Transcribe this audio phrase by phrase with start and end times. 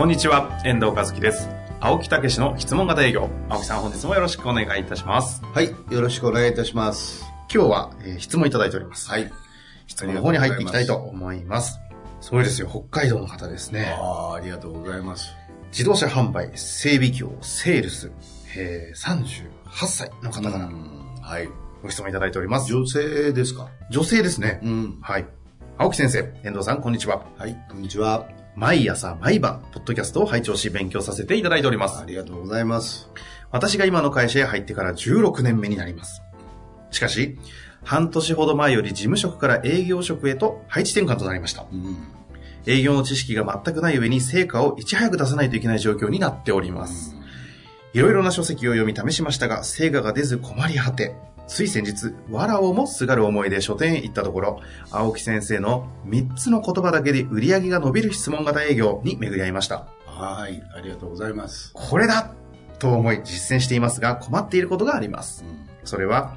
[0.00, 1.50] こんにちは、遠藤和樹です。
[1.78, 3.28] 青木武の質問型営業。
[3.50, 5.42] 青木さん、本日もよろしくお願いいたします。
[5.44, 7.22] はい、よろしくお願いいたします。
[7.54, 9.10] 今日は、えー質問いただいております。
[9.10, 9.30] はい。
[9.88, 11.78] 質問の方に入っていきたいと思います。
[12.22, 13.94] すごいですよ、北海道の方ですね。
[13.94, 15.34] ああ、ありがとうございます。
[15.70, 18.10] 自動車販売、整備業、セールス、
[18.56, 19.44] えー、
[19.76, 20.70] 38歳の方から
[21.20, 21.48] はい。
[21.82, 22.72] ご質問いただいております。
[22.72, 23.68] 女性ですか？
[23.90, 24.60] 女性ですね。
[24.66, 24.98] ん。
[25.02, 25.26] はい。
[25.76, 27.22] 青木先生、遠藤さん、こんにちは。
[27.36, 28.39] はい、こんにちは。
[28.56, 32.04] 毎朝毎晩、ポッドキャストを拝聴し勉強させていただいておりますあ。
[32.06, 33.08] りがとうございます。
[33.50, 36.22] 私が今の会社へ入ってから16年目になります。
[36.90, 37.38] しかし、
[37.82, 41.66] 半年ほど前より事務職から営業職へと配置転換となりました。
[41.72, 41.96] うん。
[42.66, 47.16] 営業の知識が全くない上に成果をいち早く出さないといけない状況になっております。
[47.92, 51.14] いろいろな書籍を読み試しましたが、成果が出ず困り果て、
[51.50, 54.60] つい先日、わらをもすがる思いで書店へ行ったところ、
[54.92, 59.88] 青木先生の3つの言葉だけで売り上げが伸びる質問型営業に巡り合いました。
[60.06, 61.72] はい、ありがとうございます。
[61.74, 62.32] これだ
[62.78, 65.44] と思い実践していますが、困っていることがあります。
[65.82, 66.36] それは、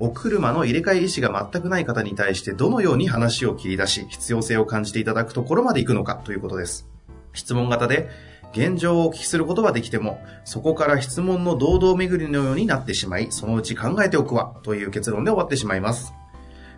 [0.00, 6.88] お車の入れ替え意思が全くない方に対してどのように話を切り出し、必要性を感じていただくところまで行くのかということです。
[7.32, 8.08] 質問型で、
[8.52, 16.14] 現状をお聞きすることはできても、そこから質問の堂々巡りのようになってしまい、そのうち考えておくわ、という結論で終わってしまいます。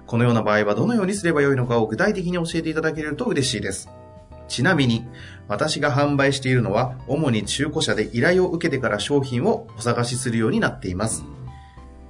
[0.06, 3.88] このような場合はどのようにすればよいのかを具体的に教えていただけると嬉しいです。
[4.48, 5.06] ちなみに、
[5.46, 11.24] 私が販売しているのは、主に中古車で依頼を受けてから商品をお探しするようになっています。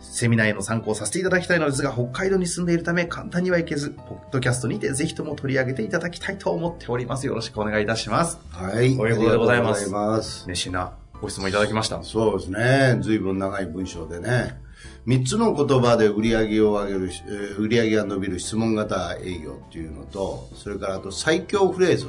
[0.01, 7.27] セミナーへの参考をさせていただきたいのですが、北海道に住んでいるため簡単には行けず、ポッドキャストにてぜひとも取り上げていただきたいと思っております。
[7.27, 8.39] よろしくお願いいたします。
[8.51, 8.97] はい。
[8.99, 10.47] おめでとうございますます。
[10.49, 12.03] 熱心なご質問いただきました。
[12.03, 12.99] そうですね。
[13.03, 14.59] 随分長い文章でね。
[15.05, 17.11] 三つの言葉で売り上げを上げる
[17.59, 22.07] 売り上げが伸びる質問型営業っていうのと、それからあと最強フレーズ。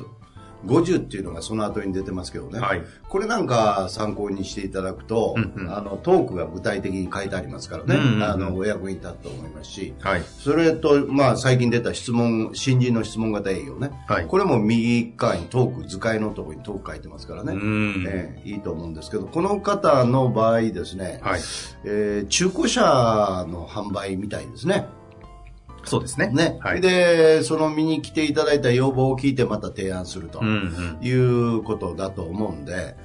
[0.66, 2.60] 50っていうのがその後に出てますけどね。
[2.60, 7.96] はいこれなんか参考にしていただくと、うんうんあの、トークが具体的に書いてありますからね。
[7.96, 9.94] うんうんうんあの、お役に立つと思いますし。
[10.00, 10.24] はい。
[10.24, 13.92] それと、まあ、最近出た質問、新人の質問型営業ね。
[14.08, 17.52] はいこれも右側にトーク、図解のところにトーク書いてますからね。
[17.54, 21.42] うんええいいと思うんですけど、この方の場合ですね、はい。
[21.84, 24.88] えー中古車の販売みたいですね。
[25.84, 26.30] そうですね。
[26.30, 26.58] ね。
[26.62, 26.82] はい。
[26.82, 30.42] で、その見に来ていただいた要望を聞いてまた提案すると。
[31.02, 32.96] いうことだと思うんで、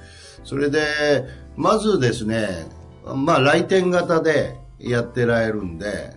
[0.43, 0.79] それで、
[1.55, 2.67] まずですね、
[3.03, 6.15] まあ来店型でやってられるんで、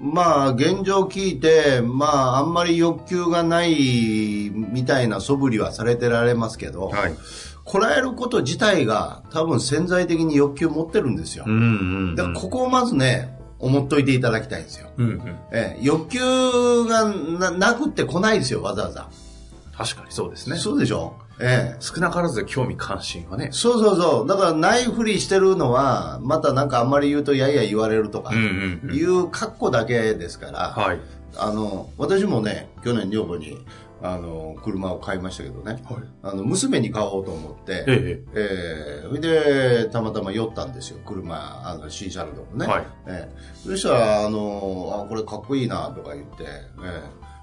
[0.00, 7.14] まあ現状聞いて、まああんまり欲求がないみたいな素振りはされてられますけど、はい。
[7.64, 11.44] こらえること自体が多分潜在的に欲求持ってるんですよ。
[11.46, 11.64] うんうんう
[12.12, 12.14] ん。
[12.14, 13.33] だからここをまずね、
[13.64, 14.88] 思っといていただきたいんですよ。
[14.96, 15.36] うんうん。
[15.52, 17.04] ええ、欲求が
[17.38, 19.08] ななくって来ないですよ、わざわざ。
[19.76, 20.56] 確かにそうですね。
[20.56, 21.14] そうでしょ？
[21.40, 21.76] ええ。
[21.80, 23.48] 少なからず興味関心はね。
[23.50, 24.28] そうそうそう。
[24.28, 28.36] だからないふりしてるのは、またなんかあんまり言うとやいや言われるとか、い
[29.02, 31.00] う格好だけですから、はい。
[31.36, 33.58] あの、私もね、去年女房に、
[34.02, 36.02] あの、車を買いましたけどね、はい。
[36.22, 38.24] あの、娘に買おうと思って、ええ。
[38.34, 39.08] ええ。
[39.08, 42.66] それで、たまたま寄ったんですよ、車、あの、新車のとこね。
[42.66, 42.86] はい。
[43.06, 43.68] ええ。
[43.68, 47.02] そしたら、あの、あ、これかっこいいな、とか言って、え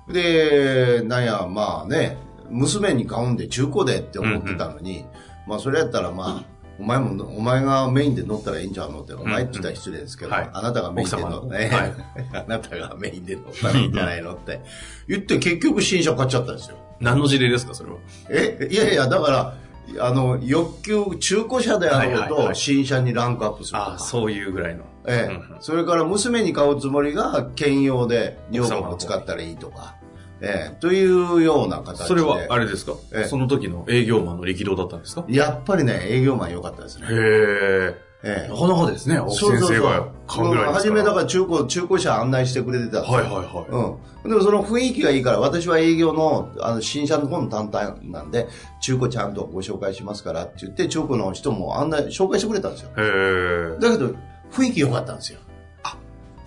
[0.09, 1.00] え。
[1.02, 2.18] で、なんや、まあね、
[2.50, 5.06] 娘に買うんで中古でって思ってたのに、
[5.47, 11.93] まあ、それやったら、まあ、お前も、お前がメインで乗ったらいいんちゃうのって、お前って言ったら失礼ですけど、はいあなたがメインで乗奥様のね、はい
[12.33, 14.61] あなたがメインで乗ったらいいんじゃないのって
[15.07, 16.78] 言って結局新車買っちゃったんですよ。
[16.99, 17.97] 何の事例ですか、それは？
[18.29, 18.67] え？
[18.72, 23.77] いやいや、だから、あの、欲求、中古車であろうと新車にランクアップする。
[23.77, 24.84] ああ、そういうぐらいの。
[25.07, 29.95] ええそれから娘に買うつもりが兼用で女房も使ったらいいとか。
[30.41, 32.05] ええというような形で。
[32.05, 35.23] それは、あれですか、ええその時の営業マンの力道だったんですか？
[35.29, 37.08] やっぱりね、営業マン良かったですね。
[37.09, 38.11] へえ。
[38.23, 44.26] ええなかなかですね、青木先生が買うぐらいです初めだから中古、中古車案内してくれてたはいはいはい。
[44.26, 44.29] うん。
[44.29, 48.47] でもその雰囲気がいいから、私は営業のあの新車の方の担当なんで、
[48.79, 52.90] 中古ちゃんとご紹介しますからって言って、中古の人も案内、紹介してくれたんですよ。
[52.96, 53.79] へえ。
[53.79, 54.11] だけど、
[54.52, 55.40] 雰囲気良かったんですよ。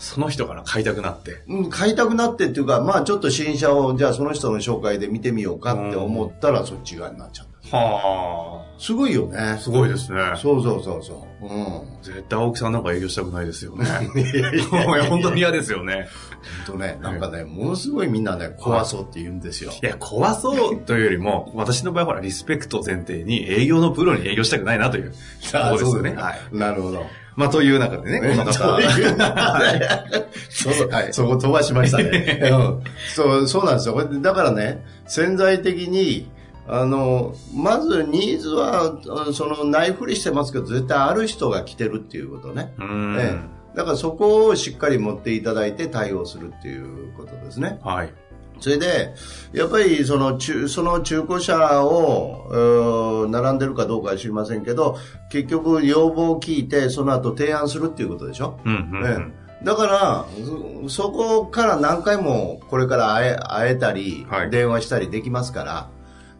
[0.04, 1.42] その人から買いたくなって。
[1.48, 7.54] うん、買いたくなってっていうか、まあちょっと新車を、じゃあその人の紹介で見てみようかって思ったら、そっち側になっちゃった。
[7.76, 9.58] はすごいよねあ。。
[9.58, 10.20] すごいですね。
[10.36, 11.46] そうそうそうそう。
[11.46, 12.02] うん。
[12.02, 13.86] 絶対青木さんなんか営業したくないですよね。
[14.14, 16.08] いやいや本当に嫌ですよね。
[16.66, 19.72] ほんとね、なんかね、ものすごいみんなね、怖そうって言うんですよ。
[19.82, 25.14] いや、怖そうというよりも、私の場合はほら、リスペクトを前提に営業のプロに営業したくないなという
[25.50, 26.14] ところですよね。
[26.14, 26.40] はい。
[26.52, 27.06] なるほど。
[27.36, 28.52] まあ、という中でね、この方。
[28.52, 28.76] そ
[30.70, 32.48] うそうはい そこ飛ばしましたね。
[32.50, 32.82] うん
[33.14, 34.08] そう、そうなんですよ。
[34.20, 36.31] だからね、潜在的に、
[36.69, 38.98] あの、まずニーズは、
[39.32, 42.72] その、ないふりしてますけど、絶対ある人が来てるっていうことね。
[42.78, 43.16] うーん。
[43.19, 47.80] ええだからそこをしっかり持っていただいて対応するっていうことですね。
[47.82, 48.14] はい。
[48.60, 49.14] それで、
[49.52, 54.96] やっぱりその中その中古車を並んでるかどうかは知りませんけど、
[55.30, 58.58] 結局要望を聞いて、その後提案するっていうことでしょ？
[58.64, 59.32] うん、うん、うん。
[59.32, 60.26] えだから、
[60.86, 65.90] そそこから何回もこれから会え会えたり、はい電話したりできますから、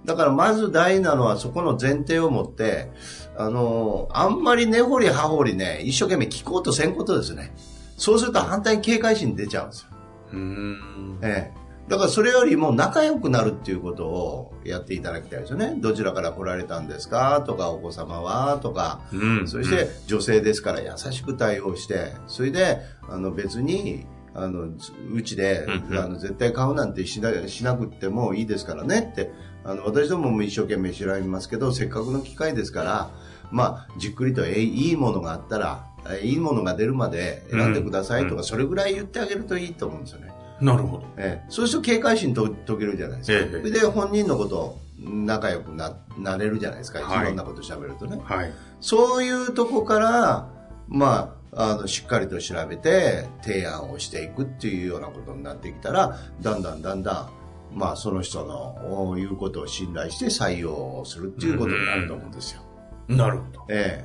[0.05, 2.91] だからまず大事なのはそこの前提を持って、
[3.39, 7.55] あの、あんまり根掘り葉掘りね、一生懸命聞こうとせんことですね。
[7.97, 9.89] そうすると反対に警戒心出ちゃうんですよ。
[10.33, 11.19] うーん。
[11.23, 11.64] ええ。
[11.89, 15.77] だからそれよりも仲良くなるっていうことをやっていただきたいですよね。
[15.79, 17.43] どちらから来られたんですか？
[17.47, 18.59] とか、お子様は？
[18.63, 19.49] とか、うん。
[19.49, 22.79] そして女性ですから優しく対応して、それで、
[23.09, 24.69] あの別に、あの、
[25.13, 29.11] うちで、あの絶対買うなんてしなしなくってもいいですからね。
[29.13, 29.31] って、
[29.63, 33.11] あの私どもも一生懸命調べますけど、せっかくの機会ですから、
[33.51, 38.45] まあ、じっくりとえいいものがあったら、えいいものが出るまで選んでくださいとか、うん。
[38.45, 40.33] それぐらい言ってあげるといいと思うんですよね。
[40.61, 41.05] なるほど。
[41.17, 43.39] ええ、そうすると警戒心と解けるじゃないですか。
[43.39, 47.01] ええそれで本人のことを仲良くななれるじゃないですか。
[47.01, 48.21] はいいろんなこと喋るとね。
[48.25, 48.53] はい。
[48.81, 50.49] そういうとこから、
[50.89, 57.31] まあ、あの、しっかりと調べて提案をしていくっていうようなことになってきたら、だんだんだんだん、
[57.73, 58.77] まあ、その人の
[59.09, 62.63] お言うことを信頼して採用するっていうことになると思うんですよ。
[63.09, 64.05] なるほえ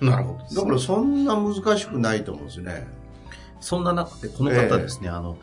[0.00, 0.06] ど。
[0.06, 0.54] なるほえ。
[0.54, 2.86] だからそんな難しくないと思うんですね。
[3.60, 5.36] そんな中で、この方ですね、あの、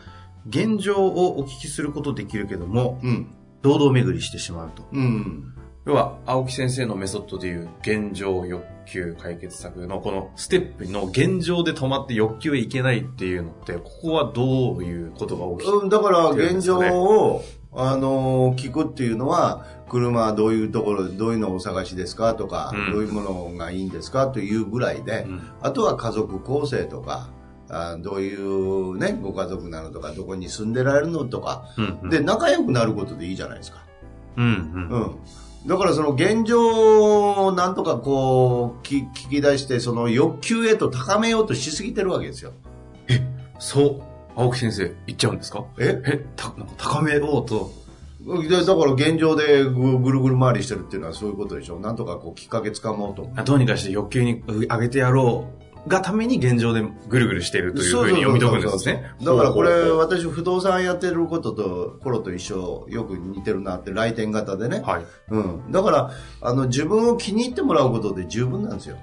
[0.48, 3.28] 現状をお聞きすることできるけども、うん。
[3.62, 4.86] 堂々巡りしてしまうと。
[4.92, 5.54] うん。
[5.86, 17.44] 要は、青木先生のメソッドでいう現状欲求解決策のこのステップの現状で止まって欲求へ行けないっていうのって、ここはどういうことが起きうん、だから現状を、
[17.75, 27.30] あの聞くっていうのは、車はどういうところで、どういうのをお探しですかとか、うんどういうものがいいんですかというぐらいで、うんあとは家族構成とか、
[27.74, 33.84] あどういうね、ご家族なのとか、どこに住んでられるのとか、うんうんで、仲良くなることでいいじゃないですか。
[34.38, 35.06] うんうんう
[35.66, 35.68] ん。
[35.68, 42.52] だからその現状をなんとかこう、き聞き出して、その欲求へと高めようとしすぎてるわけですよ。
[43.60, 44.02] そう、
[44.36, 45.64] 青木先生、言っちゃうんですか？
[45.80, 46.02] え？
[46.06, 47.72] え、た、高めようと。
[48.25, 59.12] でだから現状でぐぐるぐる回りしてるっていうのはそういうことでしょなんとかこうきっかけつかもうとどうにかして欲求に上げてやろうがために現状でぐるぐるしているというふうに読み解くんですね。
[59.22, 65.06] だからこれ私不動産やってることと頃と一緒よく似てるなって来店型でね、はい。
[65.30, 68.98] うん、だからあの自分を気に入ってもらうことで十分なんですよ。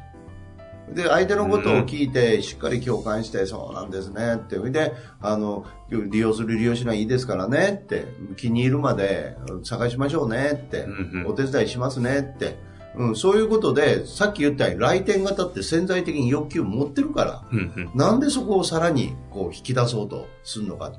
[0.94, 4.34] で相手のことを聞いてしっかり共感して、そうなんですね。
[4.34, 7.80] ってそれであの利用する利用しないいいですからね。
[7.80, 8.06] って
[8.36, 10.52] 気に入るまで探しましょうね。
[10.52, 11.26] って、うんうん。
[11.28, 12.18] お手伝いしますね。
[12.18, 12.56] って、
[12.94, 17.90] うん、そういうことでさっき言ったように来店型って潜在的に欲求持ってるからうんうん。
[17.94, 20.98] なんでそこをさらにこう引き出そうとするのかって。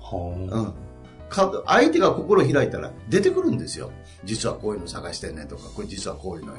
[0.00, 0.74] はうん。
[1.28, 3.90] か相手が心開いたら出てくるんですよ。
[4.24, 6.58] 実はこういうの探してねとか、これ実はこういうのよ。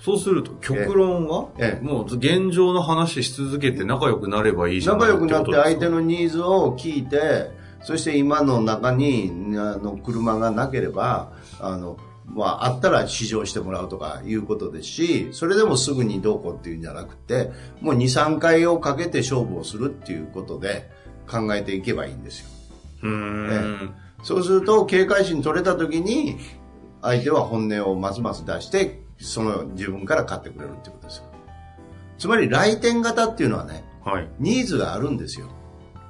[0.00, 5.96] そうすると、極論は、ええもう現状の話し続けて仲良くなればいいじゃない仲良くなって相手の。
[5.96, 7.50] のニーズを聞いて、
[7.82, 11.96] そして今の中にあの車がなければ、あの、
[12.34, 20.90] まあ、あったら試乗してもらうとかいうことですし、それでもすぐにどうこうっていうんじゃなくて、もう2、3回をかけて勝負をするっていうことで
[21.28, 22.48] 考えていけばいいんですよ。
[23.02, 23.94] うーん。
[24.22, 26.36] そうすると、警戒心取れた時に、
[27.00, 31.24] 相手は本音をますます出して、その自分から買ってくれるってことですよ。
[32.18, 34.28] つまり来店型っていうのはね、はい。
[34.38, 35.48] ニーズがあるんですよ。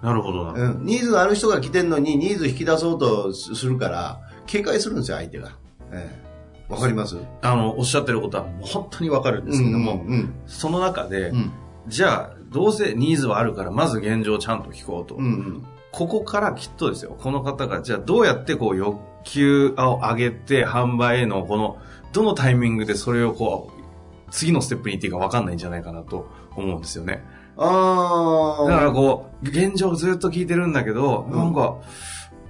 [0.03, 0.53] なるほどな。
[0.53, 0.85] うん。
[0.85, 5.57] ニーズがある人が来てんのに、ニーズ引き出そうとすするから、警戒するんですよ、相手が。
[5.93, 6.73] ええ。
[6.73, 7.17] わかります？
[7.43, 11.53] あの、おっしゃってることは本当にわかるんですけども、うんうんその中で、うん。
[11.87, 15.15] じゃあ、どうせニーズはあるから、まず現状をちゃんと聞こうと。
[15.15, 15.67] うんうん。
[15.91, 21.79] ここからきっとですよ、この方が、じゃあどうやってこう欲求を上げて販売へのこの、
[22.13, 27.25] どのタイミングでそれをこう、次のステップに行っていいか分かんないんじゃないかなと思うんですよね。
[27.57, 28.71] ああ。
[28.71, 31.79] だからこう、現状ずっと聞いてるんだけど、うんなんか、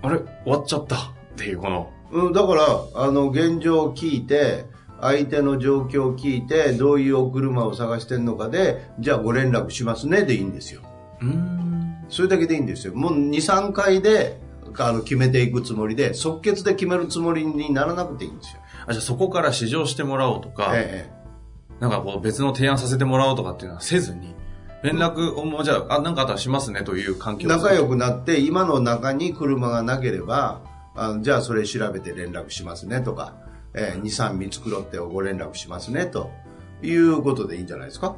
[0.02, 0.18] あれ？
[0.18, 1.00] 終わっちゃったっ
[1.36, 4.66] ていうこの、うん、だから、あの、現状を聞いて、
[5.00, 10.82] 相手の状況を聞いて、どういうお車を探してんのかで、じゃあご連絡しますねでいいんですよ。
[11.20, 12.04] うーん。
[12.08, 12.94] それだけでいいんですよ。
[12.94, 14.40] もう2、3回で、
[14.78, 18.60] あの、決めていくつもりで、即決で決めるつもりにならなくていいんですよ。
[18.86, 21.10] あ、じゃあそこから試乗してもらおうとか、え
[21.80, 24.34] なんかこう別の提案させてもらおうとかっていうのはせずに、
[24.82, 30.60] 連絡をもうじゃあ、あ、なんかあったらしますねという環え境仲良くなって、今の中に車がなければ、
[31.00, 33.34] あのじゃあそれ調べて連絡しますねとか、
[33.74, 36.30] ええ2、3見繕ってご連絡しますねと
[36.82, 38.16] いうことでいいんじゃないですか？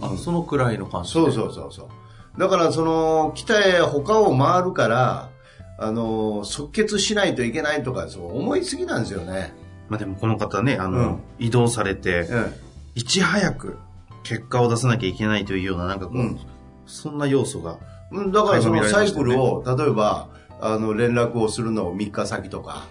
[0.00, 2.40] あ、そのくらいの感じそうそうそうそう。
[2.40, 5.30] だから、その、北へ他を回るから、
[5.78, 9.52] あの、即決しないといけないとか、そう思いすぎなんですよね。
[9.88, 12.46] まあでもこの方ね、あの、うん移動されて、え
[12.94, 13.78] いち早く
[14.22, 16.38] 結果を出さなきゃいけないというような、なんかこう、うん
[16.86, 17.78] そんな要素が。
[18.12, 20.28] えうんだからそのサイクル垣を、例えば、
[20.60, 22.86] あの、連絡をするのを3日先とか、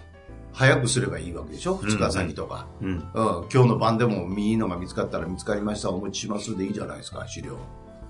[0.52, 2.66] 早くすればいいわけでしょ ?2 日先とか。
[2.82, 2.88] うん。
[2.88, 3.02] うん、
[3.52, 7.56] 今日の晩でもいいのが見つかったら見つかりました、お持ちしますでいいじゃないですか、資料。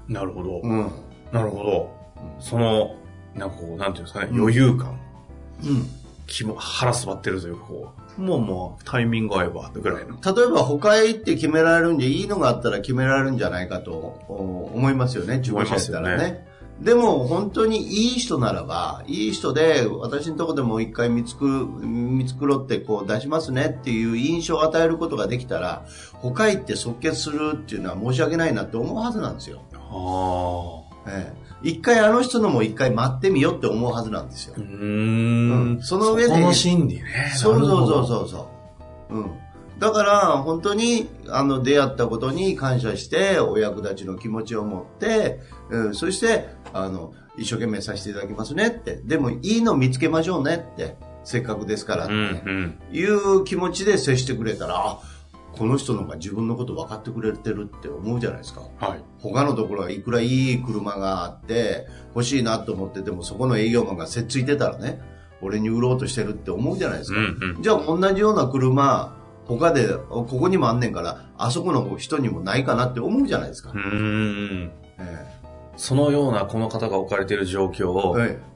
[0.09, 0.61] なるほど。
[0.62, 0.90] うん。
[1.33, 2.00] なるほど。
[2.38, 2.97] その、
[3.35, 4.99] なんかこう、なんていうんですかね、うん余裕感。
[5.64, 5.87] うん。
[6.26, 10.17] 気も腹座ってるというか、こう、もうもうタイミング合えば、ぐらいの。
[10.21, 13.93] 例えば他へ行って決められるんでいいのがあったら決められるんじゃないかと
[14.29, 16.50] お思いますよね、自分車やったらね。
[16.80, 25.84] でも本当にいい人ならば、いい人で私のところでもう一回見つく、見繕ってこう出しますねっていう印象を与えることができたら、
[26.14, 29.60] 他へ行って即決するっていうのは申し訳ないなって思うはずなんですよ。
[29.72, 31.10] ああ。
[31.10, 34.60] ええ一回あの人のも一回待ってみようって思うはずなんですよう。
[34.60, 34.64] ー。
[34.64, 37.32] うんんその上でこの心理ね。
[37.37, 38.06] そうそうそうう。
[38.06, 38.49] そうそ
[39.10, 39.14] う。
[39.16, 39.30] うん。
[39.80, 48.96] だから、本当に、あの、出会ったことに感謝して、お役立ちの気持ちを持って、うん、そして、あの、一生懸命させていただきますねって。
[48.96, 50.96] でも、いいの見つけましょうねって。
[51.25, 52.78] せっかくですからって、うんうん。
[52.92, 54.99] いう気持ちで接してくれたら、あ、
[55.52, 58.62] この人の方が自分のこと分かってくれてるって思うじゃないですか。
[58.78, 59.04] はい。
[59.18, 65.00] 他のところはいくらいい車があって欲しいなと思っててもそこの営業マンがせっついてたらね
[65.42, 69.16] 俺に売ろうとしてるって思うじゃないですか、うんうんじゃあ同じような車
[69.59, 74.71] 他でここにもあんねんからあそこの人にもないかなって思うじゃないですか、うーん。
[74.99, 75.26] え
[75.76, 78.50] そのようなこの方が置かれている状況を、ええ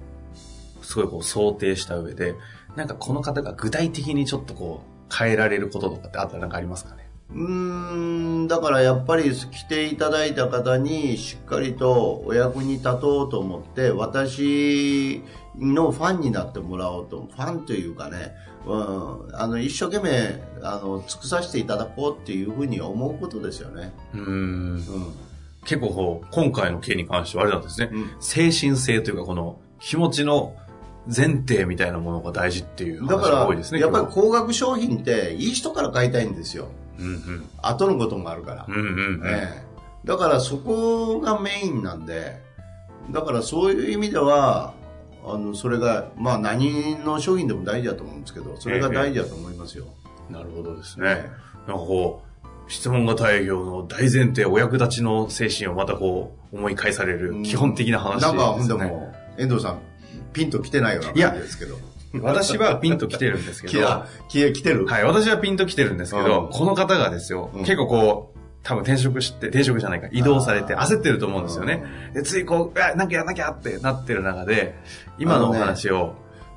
[0.82, 2.34] すごいこう想定した上で、
[2.76, 7.08] なんかこの方が具体的にちょっとこう、変えられることとかってあったらなんかありますかね？
[7.30, 8.48] うーん。
[8.48, 15.22] だからやっぱり来ていただいた方にしっかりとお役に立とうと思って私
[15.56, 18.34] のファンになってもらおうとファンというかね、
[18.66, 23.92] うん、あの一生懸命あの尽くさせていただこうっていうふうに思うことですよね。
[24.14, 24.24] うーん。
[24.24, 24.82] うん
[25.66, 27.88] 結構今回の件に関してはあれなんですね。
[27.90, 30.54] うん精神性というかこの気持ちの
[31.06, 33.80] 前提みたいなものが大事っていう話だからが多いですね。
[33.80, 36.68] やっぱり高額商品っていい人から買いたいんですよ。
[36.98, 37.48] うんうん。
[37.62, 38.66] 後のこともあるから。
[38.68, 39.26] うんうんうん。
[39.26, 42.38] ええだからそこがメインなんで、
[43.10, 44.74] だからそういう意味では、
[45.26, 49.86] あの、それが、まあ何の商品でも大事だと思うんですけど、それが大事だと思いますよ。
[50.30, 51.06] なるほどですね。
[51.06, 58.84] なんかこう、質問型営業の大前提、お役立ちの精神をまたこう、思い返される基本的な話ですなんか、ほんでね。
[58.84, 59.80] も、遠藤さん、
[60.32, 61.76] ピンと来てないような感じですけど。
[62.22, 64.86] 私はピンと来てるんですけ来ど、 て、来てる。
[64.86, 68.33] はい、私はピンと来てるんですけど、うんこの方がですよ、うん結構こう、
[68.64, 71.84] 多分転職して、転職じゃないか、移動されて焦ってると思うんですよね。
[72.14, 74.74] で、ついこう、うわなんかやんなきゃってなってる中で、
[75.18, 76.14] 今のお話を、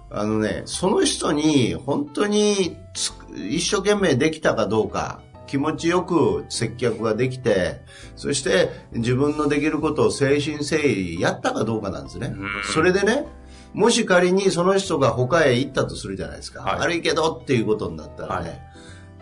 [0.09, 7.81] あのね、その人に本当につ一生懸命できたかどうか、気持ちよく接客ができて、
[8.15, 12.47] そして自分のできることを誠心誠意やったかどうかなんですねうん。
[12.73, 13.25] それでね、
[13.73, 16.63] もし仮にその人が他へ行ったとするじゃないですか。
[16.63, 18.61] はい悪いけどっていうことになったらね、はい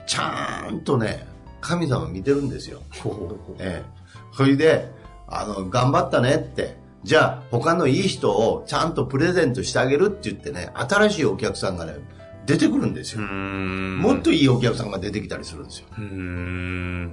[0.05, 1.25] ちゃんとね、
[1.65, 2.81] 神様見てるんですよ。
[3.59, 4.05] ええ。
[4.33, 4.87] それで、
[5.27, 6.77] あの、頑張ったねって。
[7.03, 11.93] じゃあ、他のいい人をちゃんとプレゼントしてあげるって言ってね、新しいお客さんがね、
[12.45, 13.21] 出てくるんですよ。
[13.21, 15.87] んもっといいお客さんが出てきたりするんですよ。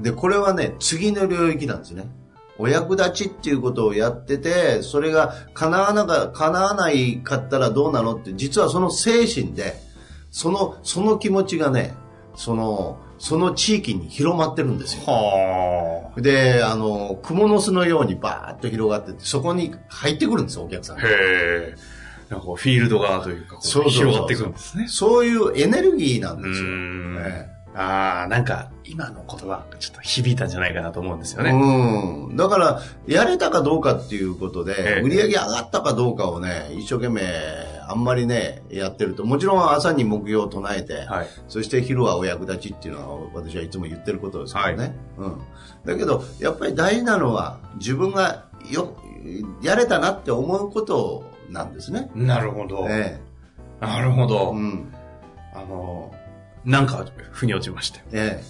[0.02, 2.10] で、これはね、次の領域なんですね。
[2.58, 9.74] お役立ちっていうことをやってて、それが叶わなか、叶わないかったらどうなのって、実はその精神で、
[10.30, 11.94] その、その気持ちがね、
[12.34, 15.02] その、その地域に広まってるんですよ。
[15.06, 21.02] はで、あの、蜘蛛の巣のようにバーッと広がってって、そこに入ってくるんですよ、お客さんあ。
[21.02, 21.08] が。
[21.08, 21.74] へえ。
[22.30, 24.86] なんかフィールドがというか、こう広がっていくんですね。
[24.88, 26.66] そういうエネルギーなんうですよ。
[26.66, 27.16] ーん。
[27.24, 31.52] ええああ、なんか、今の言葉、ちょっと響いたんじゃないかなと思うんですよね。
[31.52, 32.36] うん。
[32.36, 37.22] だから、やれたかどうかっていうことで、ええ売り上げ上がったかどうかをね、一生懸命、
[37.92, 41.26] あんまりね、やってると、もちろん朝に目標を唱えて、はい。
[41.46, 44.96] そして昼はお役立ちっていうのは私はいつも言ってることですからね。
[45.18, 45.38] うん。
[45.84, 48.96] だけど、やっぱり大事なのは自分がよ、
[49.62, 52.10] やれたなって思うことなんですね。
[52.14, 52.86] なるほど。
[52.88, 53.20] え
[53.80, 54.26] なるほえ。
[54.26, 54.50] ど。
[54.52, 54.92] うん。
[55.54, 56.14] あの、
[56.64, 58.04] なんか、腑に落ちましたよ。
[58.12, 58.42] え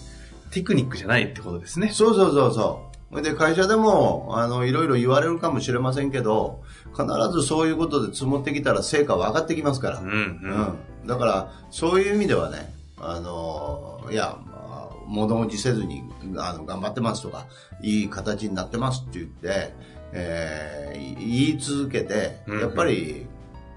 [0.51, 1.93] テクニックじゃないってことですねえ。。
[1.93, 2.92] そうそうそうそう。
[3.21, 9.99] で、会社でも、あの、いろいろ言われるかもしれませんけど、必ずそういうことで積もってきたら成果は上がってきますから。
[9.99, 10.11] うん、う。
[10.11, 16.03] うんん、だからそういう意味ではねあのいやまあ物落ちせずに
[16.37, 17.47] あの頑張ってますとか
[17.81, 19.73] いい形になってますって言って、
[20.13, 23.25] えーい言い続けてうんうんやっぱり、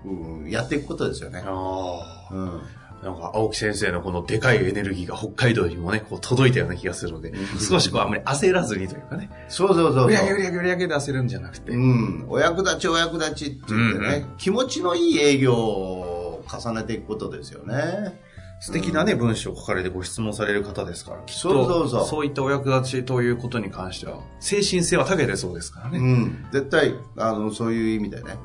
[0.05, 2.86] うんやっていくことですよね、あうん、あ。
[3.07, 7.61] なんか、青木先生のこのでかいエネルギーが北海道にもね、こう届いたような気がするので、うん。
[7.61, 10.07] 少しこう、あんまり焦らずにというかね、そうそうそう。
[10.07, 18.21] 売り上げ売り上げ売り上げで焦るんじゃなくて、うん、お役立ちお役立ちって言ってね、うんう気持ちのいい営業を重ねていくことですよね。
[18.59, 22.07] 素敵なね、文章を書かれてご質問される方ですから、きっと、そうそうそう。
[22.07, 25.99] そういったお役立ちということに関しては、精神性は長けてそうですからね。
[25.99, 28.37] うん、絶対あのそういう意味でね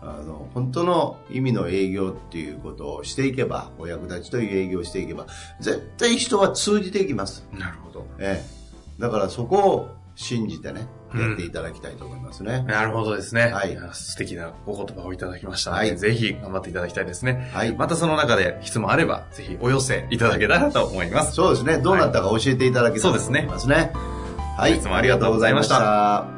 [0.00, 5.26] あの本当の意味の営業っていうことをしていけばお役立ちという営業をしていけば
[5.60, 8.06] 絶対人は通じていきます、なるほど。
[8.18, 11.20] ええ、だからそこを信じてねうん。
[11.30, 13.46] やっていただきたいと思いますね、なるほどですね。
[13.46, 13.72] はい。
[13.72, 15.96] や素敵なお言葉をいただきましたはい。
[15.96, 17.50] ぜひ頑張っていただきたいですね。
[17.54, 17.74] はい。
[17.74, 21.34] またその中で質問あれば、ぜひお寄せいただけたらと思います。
[21.34, 21.78] そうですね。
[21.78, 23.40] どうなったか教えていただけたらとそうですね。
[23.40, 23.92] 思いますね。
[24.58, 24.76] はい。
[24.76, 26.37] いつもありがとうございました